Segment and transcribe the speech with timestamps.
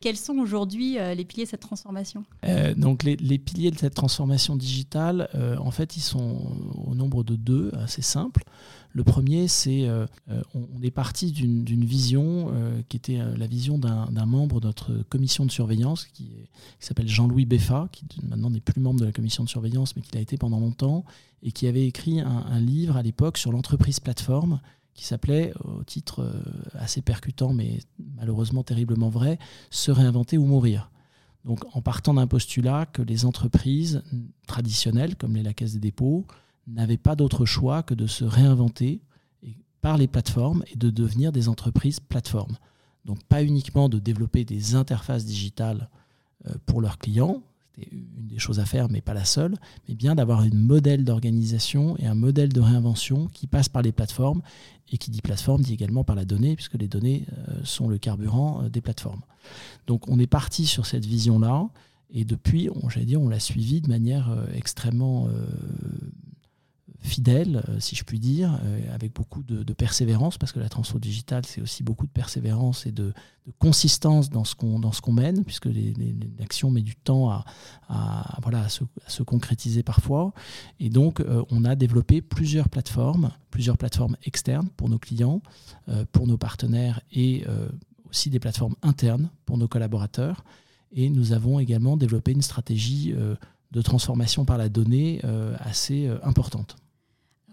[0.00, 2.24] Quels sont aujourd'hui euh, les piliers de cette transformation?
[2.44, 7.24] Euh, Donc les, piliers de cette transformation digitale, euh, en fait, ils sont au nombre
[7.24, 8.44] de deux, assez simples.
[8.92, 9.86] Le premier, c'est
[10.54, 12.50] on, est parti d'une vision
[12.88, 16.30] qui était la vision d'un membre de notre commission de surveillance qui,
[16.80, 20.12] s'appelle Jean-Louis Beffa, qui maintenant n'est plus membre de la commission de surveillance, mais qui
[20.14, 21.04] l'a été pendant longtemps,
[21.42, 24.60] et qui avait écrit un, un livre à l'époque sur l'entreprise plateforme
[24.96, 26.32] qui s'appelait, au titre euh,
[26.74, 27.78] assez percutant mais
[28.16, 29.38] malheureusement terriblement vrai,
[29.70, 30.90] Se réinventer ou mourir.
[31.44, 34.02] Donc en partant d'un postulat que les entreprises
[34.46, 36.26] traditionnelles, comme les la Caisse des dépôts,
[36.66, 39.00] n'avaient pas d'autre choix que de se réinventer
[39.80, 42.56] par les plateformes et de devenir des entreprises plateformes.
[43.04, 45.88] Donc pas uniquement de développer des interfaces digitales
[46.46, 47.42] euh, pour leurs clients,
[47.78, 49.54] une des choses à faire, mais pas la seule,
[49.88, 53.92] mais bien d'avoir un modèle d'organisation et un modèle de réinvention qui passe par les
[53.92, 54.42] plateformes,
[54.90, 57.98] et qui dit plateforme dit également par la donnée, puisque les données euh, sont le
[57.98, 59.22] carburant euh, des plateformes.
[59.86, 61.68] Donc on est parti sur cette vision-là,
[62.10, 65.28] et depuis, on, dire, on l'a suivi de manière euh, extrêmement
[67.06, 70.98] fidèle, euh, si je puis dire, euh, avec beaucoup de, persévérance, parce que la transformation
[70.98, 73.12] digitale, c'est aussi beaucoup de persévérance et de,
[73.58, 75.68] consistance dans ce qu'on qu'on mène, puisque
[76.38, 77.44] l'action met du temps à,
[78.42, 80.32] voilà, à se, concrétiser parfois.
[80.80, 85.42] Et donc, euh, on a développé plusieurs plateformes, plusieurs plateformes externes pour nos clients,
[86.10, 87.44] pour nos partenaires et
[88.10, 90.44] aussi des plateformes internes pour nos collaborateurs.
[90.90, 93.14] Et nous avons également développé une stratégie
[93.70, 95.22] de transformation par la donnée
[95.60, 96.76] assez importante.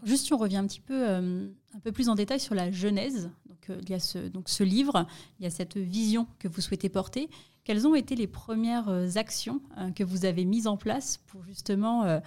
[0.06, 2.72] Juste si on revient un petit peu, euh, un peu plus en détail sur la
[2.72, 5.08] genèse, donc, euh, il y a ce, donc ce livre,
[5.40, 7.30] il y a cette vision que vous souhaitez porter.
[7.64, 9.62] Quelles ont été les premières euh, actions
[9.96, 12.22] que vous avez mises en place pour justement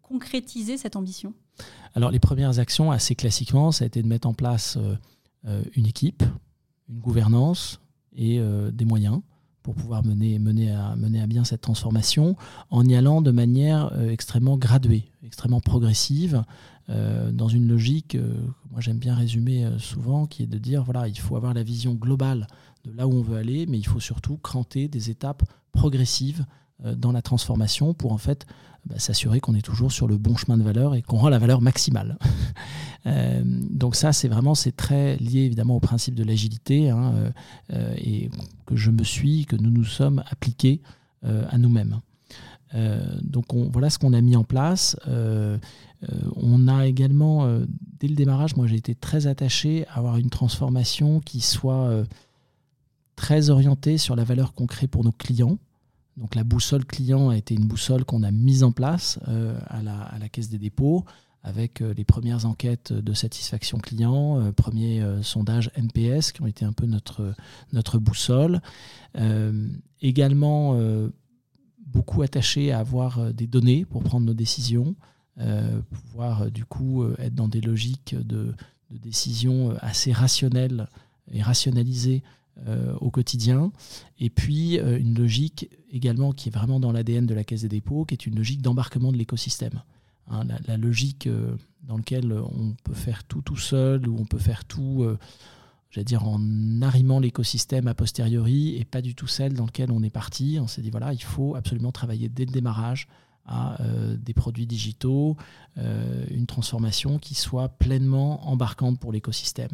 [0.00, 1.34] concrétiser cette ambition?
[1.94, 4.78] Alors les premières actions, assez classiquement, ça a été de mettre en place
[5.44, 6.22] une équipe,
[6.88, 7.80] une gouvernance
[8.14, 8.40] et
[8.72, 9.20] des moyens
[9.62, 12.36] pour pouvoir mener, mener, à, mener à bien cette transformation
[12.70, 16.44] en y allant de manière extrêmement graduée, extrêmement progressive,
[16.90, 18.34] euh, dans une logique, euh,
[18.70, 21.62] moi j'aime bien résumer euh, souvent, qui est de dire voilà, il faut avoir la
[21.62, 22.46] vision globale
[22.84, 26.44] de là où on veut aller, mais il faut surtout cranter des étapes progressives
[26.96, 28.46] dans la transformation pour en fait
[28.86, 31.40] bah, s'assurer qu'on est toujours sur le bon chemin de valeur et qu'on rend la
[31.40, 32.18] valeur maximale.
[33.04, 37.32] donc ça, c'est vraiment c'est très lié évidemment au principe de l'agilité hein,
[37.96, 38.30] et
[38.64, 40.80] que je me suis, que nous nous sommes appliqués
[41.24, 41.98] à nous-mêmes.
[42.74, 44.96] Donc on, voilà ce qu'on a mis en place.
[46.04, 47.64] Euh, on a également, euh,
[47.98, 52.04] dès le démarrage, moi j'ai été très attaché à avoir une transformation qui soit euh,
[53.16, 55.58] très orientée sur la valeur qu'on crée pour nos clients.
[56.16, 59.20] Donc la boussole client a été une boussole qu'on a mise en place
[59.68, 61.04] à la, Caisse des dépôts
[61.44, 66.86] avec les premières enquêtes de satisfaction client, premiers sondages NPS qui ont été un peu
[66.86, 67.34] notre,
[67.72, 68.60] notre boussole.
[70.02, 70.76] également,
[71.92, 74.94] beaucoup attaché à avoir des données pour prendre nos décisions.
[75.40, 78.54] Euh, pouvoir euh, du coup euh, être dans des logiques de,
[78.90, 80.88] décision assez rationnelles
[81.30, 82.22] et rationalisées
[83.00, 83.70] au quotidien.
[84.18, 88.06] Et puis une logique également qui est vraiment dans l'ADN de la Caisse des dépôts,
[88.06, 89.82] qui est une logique d'embarquement de l'écosystème.
[90.30, 91.28] Hein, la, logique
[91.82, 95.06] dans laquelle on peut faire tout tout seul, ou on peut faire tout,
[95.90, 96.40] j'allais dire, en
[96.82, 100.58] arrimant l'écosystème a posteriori, et pas du tout celle dans laquelle on est parti.
[100.60, 103.08] On s'est dit, voilà, il faut absolument travailler dès le démarrage
[103.48, 105.36] à euh, des produits digitaux,
[105.78, 109.70] euh, une transformation qui soit pleinement embarquante pour l'écosystème.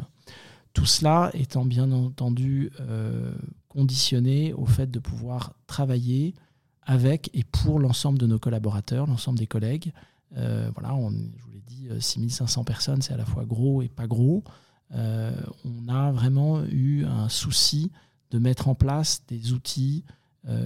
[0.73, 3.33] Tout cela étant bien entendu euh,
[3.67, 6.33] conditionné au fait de pouvoir travailler
[6.81, 9.91] avec et pour l'ensemble de nos collaborateurs, l'ensemble des collègues.
[10.31, 10.97] voilà,
[11.37, 14.43] je vous l'ai dit, 6500 personnes, c'est à la fois gros et pas gros.
[14.91, 17.91] On a vraiment eu un souci
[18.31, 20.03] de mettre en place des outils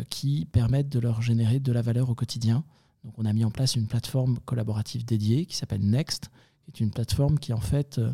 [0.09, 2.63] qui permettent de leur générer de la valeur au quotidien.
[3.03, 6.29] Donc on a mis en place une plateforme collaborative dédiée qui s'appelle Next,
[6.73, 8.11] qui est une plateforme qui en fait euh,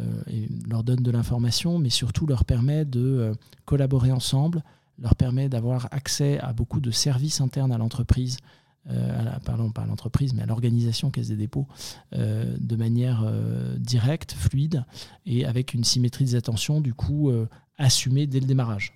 [0.00, 0.22] euh,
[0.68, 3.34] leur donne de l'information, mais surtout leur permet de euh,
[3.64, 4.62] collaborer ensemble,
[4.98, 8.38] leur permet d'avoir accès à beaucoup de services internes à l'entreprise,
[9.44, 11.66] pardon, pas à l'entreprise, mais à l'organisation Caisse des dépôts,
[12.12, 13.24] de manière
[13.78, 14.84] directe, fluide,
[15.24, 17.32] et avec une symétrie des attentions, du coup,
[17.78, 18.92] assumée dès le démarrage.